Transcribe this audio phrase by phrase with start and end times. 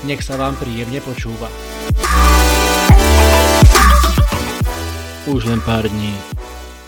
[0.00, 1.52] Nech sa vám príjemne počúva.
[5.28, 6.16] Už len pár dní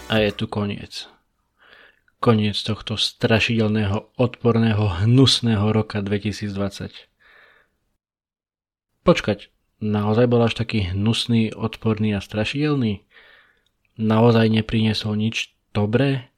[0.09, 1.13] a je tu koniec.
[2.25, 7.13] Koniec tohto strašidelného, odporného, hnusného roka 2020.
[9.05, 9.53] Počkať,
[9.85, 13.05] naozaj bol až taký hnusný, odporný a strašidelný?
[14.01, 16.33] Naozaj nepriniesol nič dobré?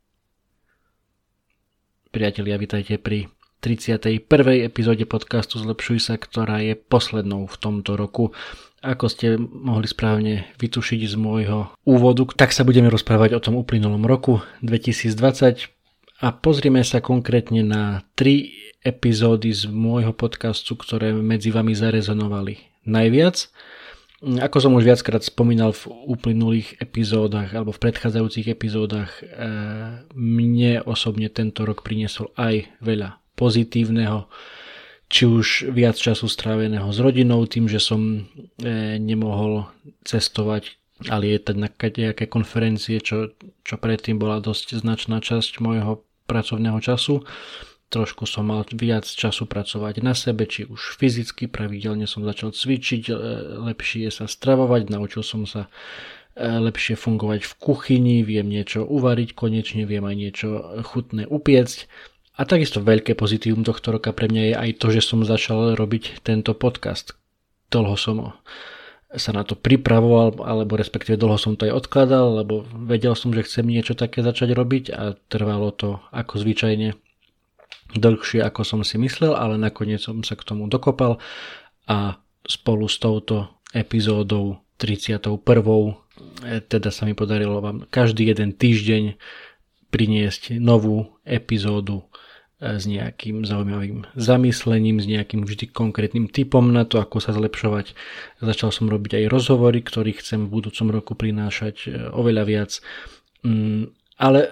[2.10, 3.30] Priatelia, vitajte pri
[3.64, 4.20] 31.
[4.60, 8.36] epizóde podcastu Zlepšuj sa, ktorá je poslednou v tomto roku.
[8.84, 14.04] Ako ste mohli správne vytušiť z môjho úvodu, tak sa budeme rozprávať o tom uplynulom
[14.04, 15.72] roku 2020
[16.20, 18.52] a pozrieme sa konkrétne na tri
[18.84, 23.48] epizódy z môjho podcastu, ktoré medzi vami zarezonovali najviac.
[24.44, 31.32] Ako som už viackrát spomínal v uplynulých epizódach alebo v predchádzajúcich epizódach, eh, mne osobne
[31.32, 34.26] tento rok priniesol aj veľa pozitívneho,
[35.14, 39.68] či už viac času stráveného s rodinou, tým, že som e, nemohol
[40.02, 40.74] cestovať
[41.10, 43.34] a lietať na nejaké konferencie, čo,
[43.66, 47.26] čo predtým bola dosť značná časť môjho pracovného času.
[47.92, 53.02] Trošku som mal viac času pracovať na sebe, či už fyzicky, pravidelne som začal cvičiť,
[53.10, 53.14] e,
[53.70, 55.68] lepšie sa stravovať, naučil som sa
[56.34, 60.48] e, lepšie fungovať v kuchyni, viem niečo uvariť, konečne viem aj niečo
[60.82, 61.86] chutné upiecť
[62.34, 66.26] a takisto veľké pozitívum tohto roka pre mňa je aj to, že som začal robiť
[66.26, 67.14] tento podcast.
[67.70, 68.34] Dlho som
[69.14, 73.46] sa na to pripravoval, alebo respektíve dlho som to aj odkladal, lebo vedel som, že
[73.46, 76.98] chcem niečo také začať robiť a trvalo to ako zvyčajne
[77.94, 81.22] dlhšie ako som si myslel, ale nakoniec som sa k tomu dokopal
[81.86, 85.38] a spolu s touto epizódou 31.
[85.38, 89.14] E, teda sa mi podarilo vám každý jeden týždeň
[89.94, 92.02] priniesť novú epizódu
[92.64, 97.92] s nejakým zaujímavým zamyslením, s nejakým vždy konkrétnym typom na to, ako sa zlepšovať.
[98.40, 102.70] Začal som robiť aj rozhovory, ktorých chcem v budúcom roku prinášať e, oveľa viac.
[103.44, 104.48] Mm, ale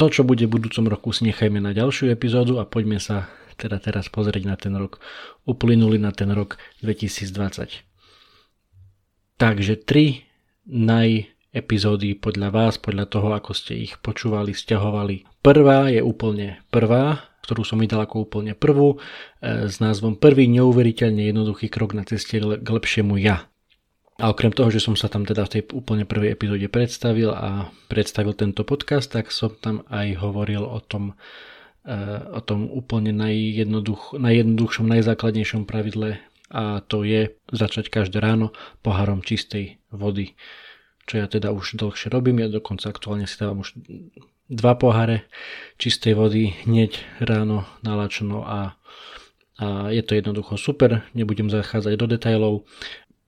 [0.00, 3.28] to, čo bude v budúcom roku, si nechajme na ďalšiu epizódu a poďme sa
[3.60, 4.98] teda teraz pozrieť na ten rok.
[5.44, 7.84] Uplynuli na ten rok 2020.
[9.36, 10.24] Takže tri
[10.64, 15.44] naj epizódy podľa vás, podľa toho, ako ste ich počúvali, stiahovali.
[15.44, 21.26] Prvá je úplne prvá, ktorú som vydal ako úplne prvú, e, s názvom Prvý neuveriteľne
[21.28, 23.50] jednoduchý krok na ceste k lepšiemu ja.
[24.22, 27.72] A okrem toho, že som sa tam teda v tej úplne prvej epizóde predstavil a
[27.90, 31.18] predstavil tento podcast, tak som tam aj hovoril o tom,
[31.82, 31.94] e,
[32.30, 36.22] o tom úplne najjednoduch, najjednoduchšom, najzákladnejšom pravidle
[36.52, 38.52] a to je začať každé ráno
[38.84, 40.36] pohárom čistej vody
[41.06, 43.74] čo ja teda už dlhšie robím, ja dokonca aktuálne si dávam už
[44.52, 45.24] dva poháre
[45.80, 48.76] čistej vody hneď ráno nalačno a,
[49.56, 52.54] a je to jednoducho super, nebudem zachádzať do detajlov.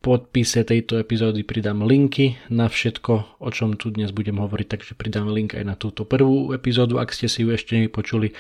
[0.05, 5.33] Podpise tejto epizódy pridám linky na všetko, o čom tu dnes budem hovoriť, takže pridám
[5.33, 8.37] link aj na túto prvú epizódu, ak ste si ju ešte nevypočuli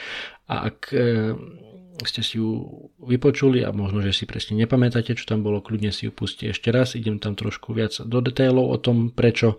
[0.53, 1.33] a ak e,
[2.05, 2.69] ste si ju
[3.01, 6.69] vypočuli a možno, že si presne nepamätáte, čo tam bolo, kľudne si ju pustite ešte
[6.69, 9.57] raz, idem tam trošku viac do detailov o tom, prečo,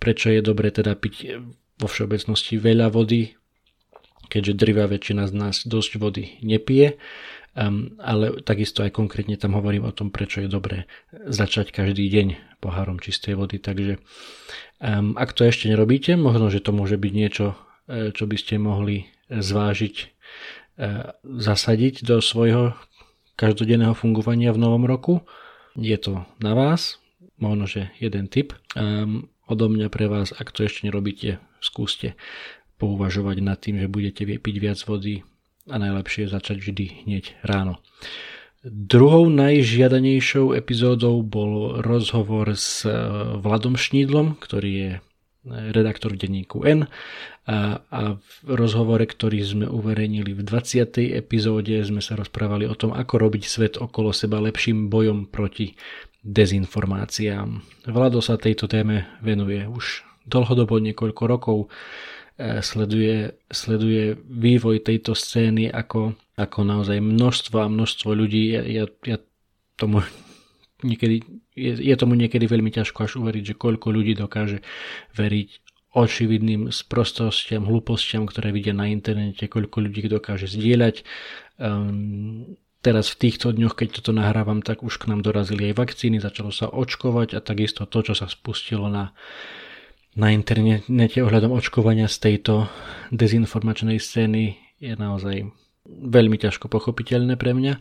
[0.00, 1.36] prečo je dobre teda piť
[1.82, 3.34] vo všeobecnosti veľa vody,
[4.30, 6.96] keďže drvá väčšina z nás dosť vody nepije,
[7.58, 12.58] um, ale takisto aj konkrétne tam hovorím o tom, prečo je dobré začať každý deň
[12.62, 13.98] pohárom čistej vody, takže
[14.78, 17.58] um, ak to ešte nerobíte, možno, že to môže byť niečo,
[17.90, 20.06] e, čo by ste mohli zvážiť e,
[21.26, 22.78] zasadiť do svojho
[23.34, 25.26] každodenného fungovania v novom roku.
[25.74, 27.02] Je to na vás,
[27.42, 28.54] možno, že jeden tip.
[28.78, 32.18] Um, odo mňa pre vás, ak to ešte nerobíte, skúste
[32.82, 35.22] pouvažovať nad tým, že budete piť viac vody
[35.70, 37.78] a najlepšie je začať vždy hneď ráno.
[38.62, 42.94] Druhou najžiadanejšou epizódou bol rozhovor s eh,
[43.38, 45.00] Vladom Šnídlom, ktorý je eh,
[45.74, 46.86] redaktor denníku N
[47.42, 50.94] a, a v rozhovore, ktorý sme uverejnili v 20.
[51.10, 55.74] epizóde sme sa rozprávali o tom, ako robiť svet okolo seba lepším bojom proti
[56.22, 57.58] dezinformáciám.
[57.90, 61.58] Vlado sa tejto téme venuje už dlhodobo niekoľko rokov
[62.38, 68.54] e, sleduje, sleduje vývoj tejto scény ako, ako naozaj množstvo a množstvo ľudí.
[68.54, 69.16] Ja, ja, ja
[69.76, 70.02] tomu
[70.88, 71.22] niekedy,
[71.54, 74.62] je, je tomu niekedy veľmi ťažko až uveriť, že koľko ľudí dokáže
[75.14, 81.04] veriť očividným sprostostiam, hlúpostiam, ktoré vidia na internete, koľko ľudí dokáže zdieľať.
[81.60, 86.16] Um, teraz v týchto dňoch, keď toto nahrávam, tak už k nám dorazili aj vakcíny,
[86.18, 89.12] začalo sa očkovať a takisto to, čo sa spustilo na,
[90.12, 92.68] na internete ohľadom očkovania z tejto
[93.12, 95.48] dezinformačnej scény je naozaj
[95.88, 97.74] veľmi ťažko pochopiteľné pre mňa.
[97.74, 97.80] E,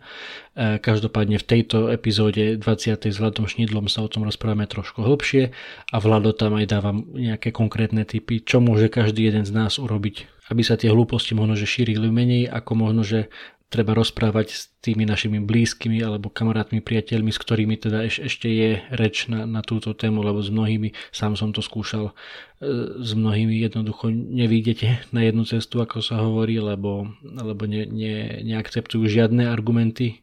[0.81, 2.97] každopádne v tejto epizóde 20.
[2.97, 5.53] s Vladom Šnidlom sa o tom rozprávame trošku hlbšie
[5.93, 10.49] a Vlado tam aj dávam nejaké konkrétne typy, čo môže každý jeden z nás urobiť,
[10.49, 13.29] aby sa tie hlúposti možno že šírili menej, ako možno že
[13.71, 18.83] treba rozprávať s tými našimi blízkymi alebo kamarátmi, priateľmi, s ktorými teda eš, ešte je
[18.91, 22.11] reč na, na túto tému, lebo s mnohými, sám som to skúšal,
[22.59, 28.43] e, s mnohými jednoducho nevídete na jednu cestu, ako sa hovorí, lebo, lebo ne, ne,
[28.43, 30.19] neakceptujú žiadne argumenty,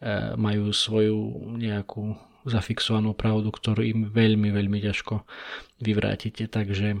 [0.00, 2.16] e, majú svoju nejakú
[2.48, 5.20] zafixovanú pravdu, ktorú im veľmi, veľmi ťažko
[5.84, 6.48] vyvrátite.
[6.48, 6.96] Takže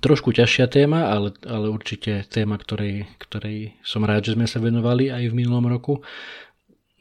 [0.00, 5.12] trošku ťažšia téma, ale, ale určite téma, ktorej, ktorej som rád, že sme sa venovali
[5.12, 6.04] aj v minulom roku,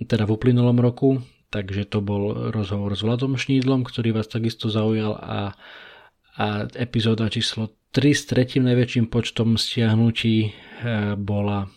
[0.02, 5.16] teda v uplynulom roku, takže to bol rozhovor s Vladom Šnídlom, ktorý vás takisto zaujal
[5.16, 5.56] a,
[6.36, 6.46] a
[6.76, 10.50] epizóda číslo 3 s tretím najväčším počtom stiahnutí e,
[11.16, 11.72] bola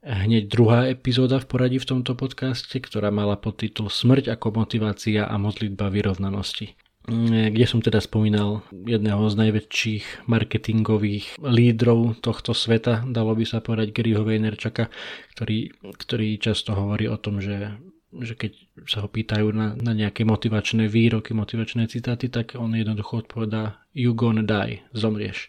[0.00, 5.36] hneď druhá epizóda v poradí v tomto podcaste, ktorá mala podtitul Smrť ako motivácia a
[5.36, 6.87] modlitba vyrovnanosti.
[7.08, 13.64] Mm, kde som teda spomínal jedného z najväčších marketingových lídrov tohto sveta, dalo by sa
[13.64, 14.92] povedať Garyho Vaynerchuka,
[15.32, 17.72] ktorý, ktorý často hovorí o tom, že,
[18.12, 18.52] že keď
[18.84, 24.12] sa ho pýtajú na, na nejaké motivačné výroky, motivačné citáty, tak on jednoducho odpovedá you
[24.12, 25.48] gonna die, zomrieš.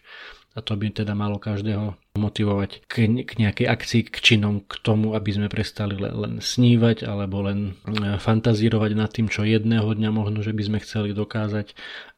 [0.56, 5.14] A to by teda malo každého motivovať k, k nejakej akcii, k činom, k tomu,
[5.14, 10.10] aby sme prestali len, len snívať alebo len e, fantazírovať nad tým, čo jedného dňa
[10.10, 11.70] možno, že by sme chceli dokázať,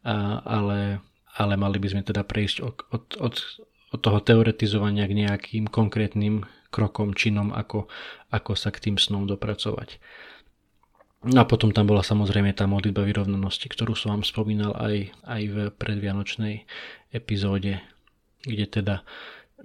[0.08, 1.04] a, ale,
[1.36, 3.34] ale mali by sme teda prejsť od, od, od,
[3.92, 7.84] od toho teoretizovania k nejakým konkrétnym krokom, činom, ako,
[8.32, 10.00] ako sa k tým snom dopracovať.
[11.22, 15.42] No a potom tam bola samozrejme tá modlitba vyrovnanosti, ktorú som vám spomínal aj, aj
[15.52, 16.64] v predvianočnej
[17.12, 17.84] epizóde
[18.42, 18.96] kde teda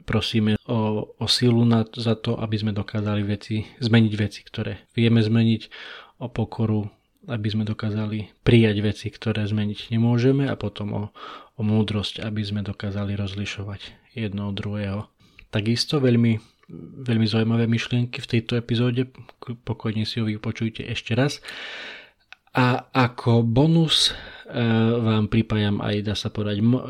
[0.06, 5.24] prosíme o, o silu na, za to, aby sme dokázali veci, zmeniť veci, ktoré vieme
[5.24, 5.62] zmeniť,
[6.18, 6.90] o pokoru,
[7.30, 11.04] aby sme dokázali prijať veci, ktoré zmeniť nemôžeme a potom o,
[11.58, 15.00] o múdrosť, aby sme dokázali rozlišovať jedno od druhého.
[15.54, 16.42] Takisto veľmi,
[17.06, 19.08] veľmi zaujímavé myšlienky v tejto epizóde,
[19.64, 21.40] pokojne si ho vypočujte ešte raz.
[22.58, 24.12] A ako bonus e,
[24.98, 26.82] vám pripájam aj, dá sa povedať, mo,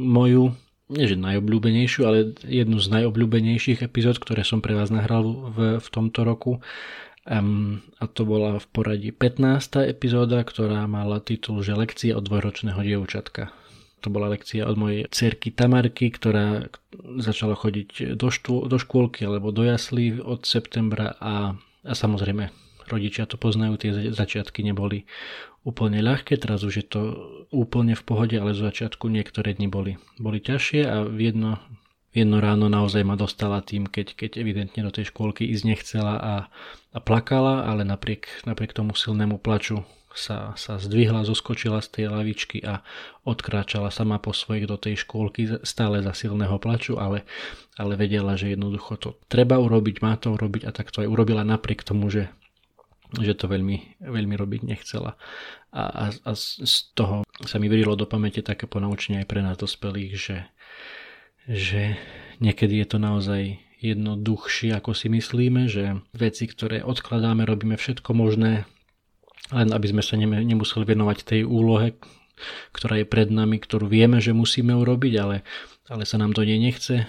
[0.00, 0.56] moju
[0.92, 5.88] nie že najobľúbenejšiu, ale jednu z najobľúbenejších epizód, ktoré som pre vás nahral v, v
[5.88, 6.60] tomto roku.
[7.24, 9.88] Um, a to bola v poradí 15.
[9.88, 13.48] epizóda, ktorá mala titul, že lekcie od dvojročného dievčatka.
[14.04, 16.68] To bola lekcia od mojej cerky Tamarky, ktorá
[17.16, 22.52] začala chodiť do, štú, do škôlky alebo do jaslí od septembra a, a samozrejme
[22.88, 25.08] rodičia to poznajú, tie začiatky neboli
[25.64, 27.00] úplne ľahké, teraz už je to
[27.48, 31.56] úplne v pohode, ale z začiatku niektoré dni boli, boli ťažšie a v jedno,
[32.12, 36.34] jedno ráno naozaj ma dostala tým, keď, keď evidentne do tej škôlky ísť nechcela a,
[36.92, 39.82] a plakala, ale napriek, napriek tomu silnému plaču
[40.14, 42.86] sa, sa zdvihla, zoskočila z tej lavičky a
[43.26, 47.26] odkráčala sama po svojich do tej škôlky stále za silného plaču, ale,
[47.74, 51.42] ale vedela, že jednoducho to treba urobiť, má to urobiť a tak to aj urobila
[51.42, 52.30] napriek tomu, že
[53.20, 55.14] že to veľmi, veľmi robiť nechcela.
[55.74, 59.58] A, a, a z toho sa mi vrilo do pamäte také ponaučenie aj pre nás
[59.58, 60.38] dospelých, že,
[61.50, 61.98] že
[62.38, 63.42] niekedy je to naozaj
[63.84, 68.64] jednoduchšie, ako si myslíme, že veci, ktoré odkladáme, robíme všetko možné,
[69.52, 71.92] len aby sme sa nemuseli venovať tej úlohe,
[72.72, 75.36] ktorá je pred nami, ktorú vieme, že musíme urobiť, ale,
[75.86, 77.04] ale sa nám to nie nechce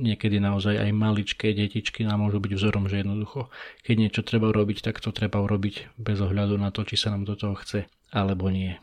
[0.00, 3.52] niekedy naozaj aj maličké detičky nám môžu byť vzorom, že jednoducho,
[3.84, 7.28] keď niečo treba urobiť, tak to treba urobiť bez ohľadu na to, či sa nám
[7.28, 8.80] do toho chce alebo nie.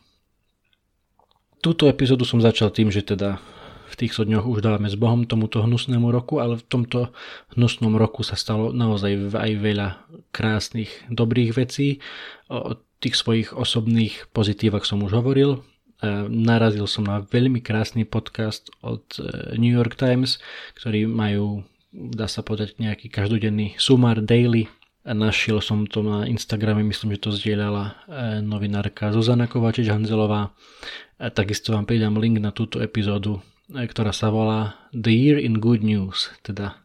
[1.59, 3.41] Túto epizódu som začal tým, že teda
[3.87, 7.15] v týchto dňoch už dávame s Bohom tomuto hnusnému roku, ale v tomto
[7.55, 9.87] hnusnom roku sa stalo naozaj aj veľa
[10.35, 12.03] krásnych, dobrých vecí.
[12.51, 15.63] O tých svojich osobných pozitívach som už hovoril,
[16.29, 20.37] narazil som na veľmi krásny podcast od e, New York Times,
[20.77, 24.69] ktorí majú, dá sa povedať, nejaký každodenný sumár daily.
[25.07, 27.93] Našiel som to na Instagrame, myslím, že to zdieľala e,
[28.45, 30.53] novinárka Zuzana Kovačič-Hanzelová.
[31.17, 33.41] Takisto vám pridám link na túto epizódu,
[33.73, 36.77] e, ktorá sa volá The Year in Good News, teda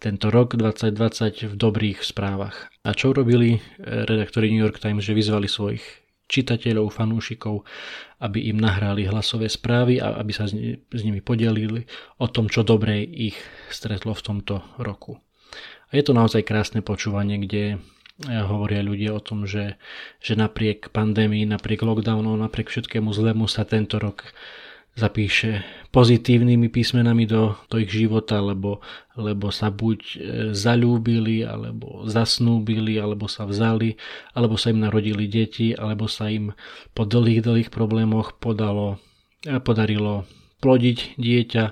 [0.00, 2.72] tento rok 2020 v dobrých správach.
[2.82, 5.99] A čo robili redaktori New York Times, že vyzvali svojich
[6.30, 7.66] čitateľov, fanúšikov,
[8.22, 11.90] aby im nahrali hlasové správy a aby sa s nimi podelili
[12.22, 13.34] o tom, čo dobré ich
[13.74, 15.18] stretlo v tomto roku.
[15.90, 17.82] A je to naozaj krásne počúvanie, kde
[18.28, 19.80] hovoria ľudia o tom, že,
[20.20, 24.28] že napriek pandémii, napriek lockdownu, napriek všetkému zlému sa tento rok
[24.98, 28.78] zapíše pozitívnymi písmenami do, do ich života, lebo,
[29.18, 30.16] lebo sa buď e,
[30.54, 33.98] zalúbili, alebo zasnúbili, alebo sa vzali,
[34.34, 36.54] alebo sa im narodili deti, alebo sa im
[36.94, 39.02] po dlhých, dlhých problémoch podalo,
[39.42, 40.30] e, podarilo
[40.62, 41.64] plodiť dieťa,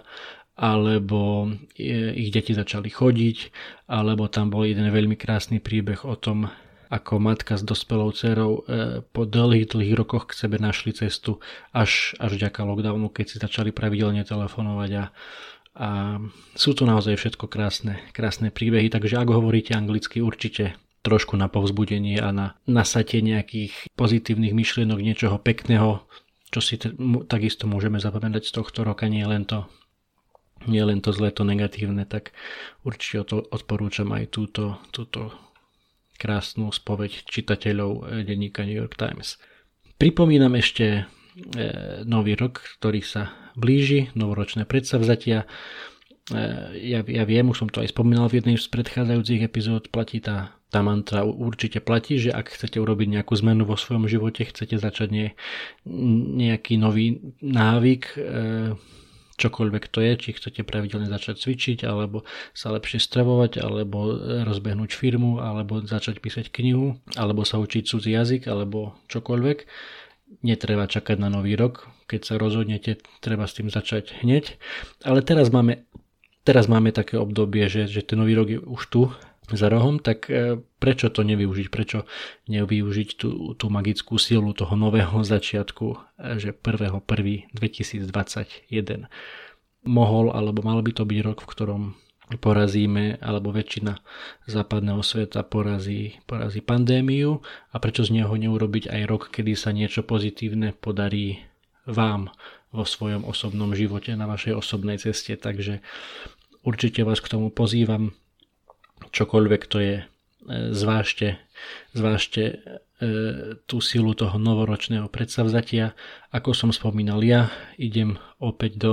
[0.58, 1.46] alebo
[1.78, 1.86] e,
[2.18, 3.38] ich deti začali chodiť,
[3.86, 6.50] alebo tam bol jeden veľmi krásny príbeh o tom,
[6.88, 11.40] ako matka s dospelou dcerou e, po dlhých, dlhých rokoch k sebe našli cestu
[11.72, 15.04] až, až vďaka lockdownu, keď si začali pravidelne telefonovať a,
[15.76, 15.88] a
[16.56, 22.18] sú tu naozaj všetko krásne, krásne príbehy, takže ak hovoríte anglicky určite trošku na povzbudenie
[22.18, 26.04] a na nasatie nejakých pozitívnych myšlienok, niečoho pekného,
[26.48, 26.92] čo si t-
[27.28, 29.68] takisto môžeme zapamätať z tohto roka, nie len to
[30.66, 32.34] nie len to zlé, to negatívne, tak
[32.82, 35.30] určite to odporúčam aj túto, túto
[36.18, 39.38] krásnu spoveď čitateľov eh, denníka New York Times.
[39.96, 41.66] Pripomínam ešte eh,
[42.02, 45.46] nový rok, ktorý sa blíži, novoročné predsavzatia.
[46.34, 50.18] Eh, ja, ja viem, už som to aj spomínal v jednej z predchádzajúcich epizód, platí
[50.18, 54.76] tá, tá mantra určite platí, že ak chcete urobiť nejakú zmenu vo svojom živote, chcete
[54.76, 55.28] začať nie,
[56.36, 58.20] nejaký nový návyk,
[59.38, 65.38] čokoľvek to je, či chcete pravidelne začať cvičiť, alebo sa lepšie stravovať, alebo rozbehnúť firmu,
[65.38, 69.58] alebo začať písať knihu, alebo sa učiť cudzí jazyk, alebo čokoľvek.
[70.44, 74.60] Netreba čakať na nový rok, keď sa rozhodnete, treba s tým začať hneď.
[75.00, 75.88] Ale teraz máme,
[76.44, 79.00] teraz máme také obdobie, že, že ten nový rok je už tu
[79.52, 81.68] za rohom, tak e, prečo to nevyužiť?
[81.72, 82.04] Prečo
[82.48, 89.08] nevyužiť tú, tú magickú silu toho nového začiatku, e, že 1.1.2021
[89.88, 91.96] mohol alebo mal by to byť rok, v ktorom
[92.36, 94.04] porazíme, alebo väčšina
[94.44, 97.40] západného sveta porazí, porazí pandémiu
[97.72, 101.40] a prečo z neho neurobiť aj rok, kedy sa niečo pozitívne podarí
[101.88, 102.28] vám
[102.68, 105.40] vo svojom osobnom živote, na vašej osobnej ceste.
[105.40, 105.80] Takže
[106.60, 108.12] určite vás k tomu pozývam
[109.10, 110.04] čokoľvek to je, e,
[110.72, 111.38] zvážte,
[111.92, 112.54] zvážte e,
[113.64, 115.94] tú silu toho novoročného predsavzatia.
[116.32, 118.92] Ako som spomínal ja, idem opäť do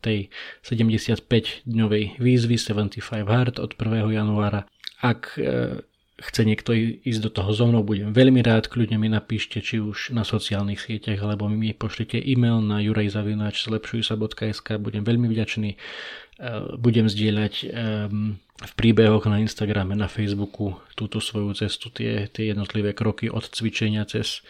[0.00, 0.30] tej
[0.62, 4.12] 75-dňovej výzvy 75 Hard od 1.
[4.14, 4.70] januára.
[5.02, 5.82] Ak e,
[6.16, 10.16] chce niekto ísť do toho so mnou, budem veľmi rád, kľudne mi napíšte, či už
[10.16, 15.76] na sociálnych sieťach, alebo mi pošlite e-mail na jurajzavinač.lepšujsa.sk, budem veľmi vďačný.
[16.80, 17.54] Budem zdieľať
[18.56, 24.08] v príbehoch na Instagrame, na Facebooku túto svoju cestu, tie, tie jednotlivé kroky od cvičenia
[24.08, 24.40] cez,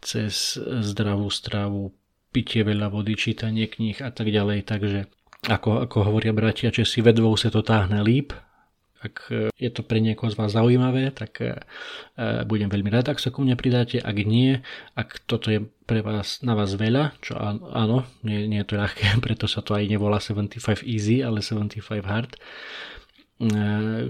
[0.00, 1.92] cez zdravú stravu,
[2.32, 4.64] pitie veľa vody, čítanie kníh a tak ďalej.
[4.64, 5.00] Takže
[5.44, 8.32] ako, ako hovoria bratia Česi, vedvou sa to táhne líp.
[9.00, 11.56] Ak je to pre niekoho z vás zaujímavé, tak e,
[12.44, 13.96] budem veľmi rád, ak sa ku mne pridáte.
[13.96, 14.60] Ak nie,
[14.92, 17.32] ak toto je pre vás, na vás veľa, čo
[17.72, 21.80] áno, nie, nie je to ľahké, preto sa to aj nevolá 75 easy, ale 75
[22.04, 22.99] hard, E,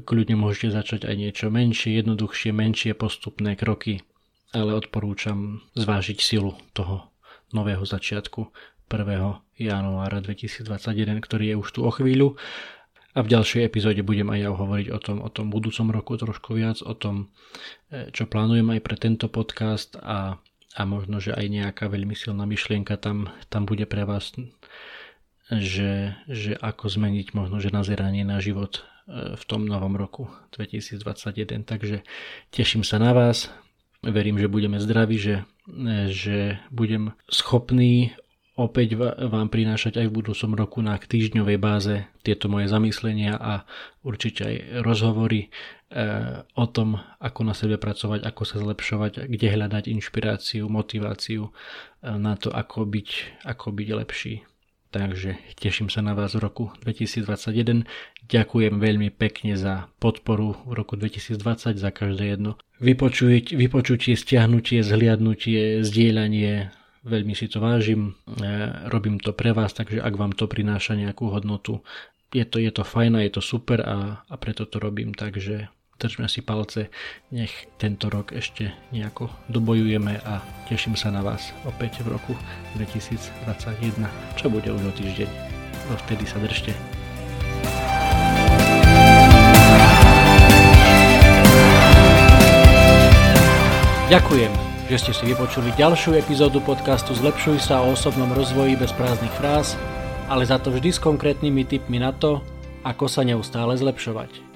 [0.03, 4.03] kľudne môžete začať aj niečo menšie, jednoduchšie, menšie postupné kroky,
[4.51, 7.07] ale odporúčam zvážiť silu toho
[7.55, 8.51] nového začiatku
[8.91, 9.63] 1.
[9.63, 12.35] januára 2021, ktorý je už tu o chvíľu.
[13.11, 16.55] A v ďalšej epizóde budem aj ja hovoriť o tom, o tom budúcom roku trošku
[16.55, 17.31] viac, o tom,
[17.91, 20.39] e, čo plánujem aj pre tento podcast a,
[20.79, 24.31] a možno, že aj nejaká veľmi silná myšlienka tam, tam bude pre vás,
[25.51, 31.67] že, že ako zmeniť možno, že nazeranie na život v tom novom roku 2021.
[31.67, 32.07] Takže
[32.55, 33.51] teším sa na vás,
[34.07, 35.37] verím, že budeme zdraví, že,
[36.09, 38.15] že budem schopný
[38.61, 43.65] opäť vám prinášať aj v budúcom roku na týždňovej báze tieto moje zamyslenia a
[44.05, 49.85] určite aj rozhovory eh, o tom, ako na sebe pracovať, ako sa zlepšovať, kde hľadať
[49.89, 51.49] inšpiráciu, motiváciu
[52.05, 53.09] na to, ako byť,
[53.49, 54.35] ako byť lepší.
[54.91, 57.87] Takže teším sa na vás v roku 2021.
[58.27, 65.85] Ďakujem veľmi pekne za podporu v roku 2020, za každé jedno vypočutie, vypočutie stiahnutie, zhliadnutie,
[65.85, 66.73] zdieľanie.
[67.01, 68.43] Veľmi si to vážim, e,
[68.93, 71.81] robím to pre vás, takže ak vám to prináša nejakú hodnotu,
[72.35, 75.73] je to, je to fajn a je to super a, a preto to robím, takže
[76.01, 76.89] držme si palce,
[77.29, 80.41] nech tento rok ešte nejako dobojujeme a
[80.73, 82.33] teším sa na vás opäť v roku
[82.81, 84.09] 2021,
[84.41, 85.29] čo bude už o týždeň.
[85.93, 86.73] Dovtedy sa držte.
[94.11, 94.51] Ďakujem,
[94.91, 99.79] že ste si vypočuli ďalšiu epizódu podcastu Zlepšuj sa o osobnom rozvoji bez prázdnych fráz,
[100.27, 102.43] ale za to vždy s konkrétnymi tipmi na to,
[102.83, 104.50] ako sa neustále zlepšovať.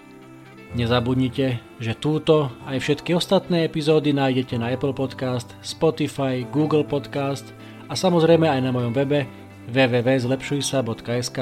[0.75, 7.47] Nezabudnite, že túto aj všetky ostatné epizódy nájdete na Apple Podcast, Spotify, Google Podcast
[7.87, 9.23] a samozrejme aj na mojom webe
[9.71, 11.39] www.zlepšujsa.sk.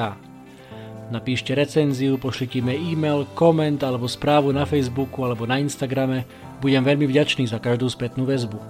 [1.09, 6.29] Napíšte recenziu, pošlite mi e-mail, koment alebo správu na Facebooku alebo na Instagrame.
[6.61, 8.61] Budem veľmi vďačný za každú spätnú väzbu.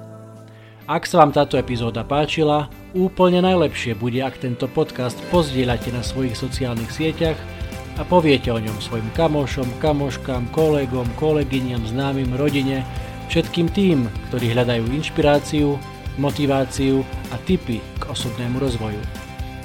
[0.87, 6.39] Ak sa vám táto epizóda páčila, úplne najlepšie bude, ak tento podcast pozdieľate na svojich
[6.39, 7.62] sociálnych sieťach
[7.99, 12.87] a poviete o ňom svojim kamošom, kamoškám, kolegom, kolegyňam, známym, rodine,
[13.29, 15.77] všetkým tým, ktorí hľadajú inšpiráciu,
[16.17, 19.01] motiváciu a tipy k osobnému rozvoju.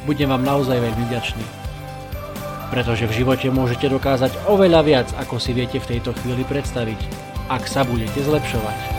[0.07, 1.46] Budem vám naozaj veľmi vďačný.
[2.67, 7.00] Pretože v živote môžete dokázať oveľa viac, ako si viete v tejto chvíli predstaviť,
[7.48, 8.96] ak sa budete zlepšovať.